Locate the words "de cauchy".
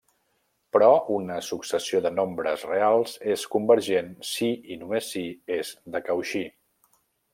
5.97-6.43